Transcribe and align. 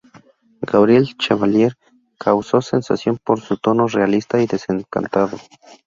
Gabriel 0.63 1.05
Chevallier 1.19 1.73
causó 2.17 2.59
sensación 2.59 3.19
por 3.23 3.39
su 3.39 3.57
tono 3.57 3.85
realista 3.85 4.41
y 4.41 4.47
desencantado. 4.47 5.37